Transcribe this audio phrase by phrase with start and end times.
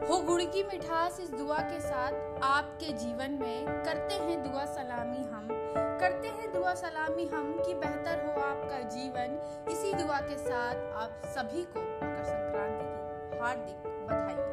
[0.00, 5.18] हो गुड़ की मिठास इस दुआ के साथ आपके जीवन में करते हैं दुआ सलामी
[5.18, 5.48] हम।
[6.00, 9.38] करते हैं दुआ सलामी हम कि बेहतर हो आपका जीवन।
[9.70, 14.49] इसी दुआ के साथ आप सभी को मकर संक्रांति की हार्दिक बधाई।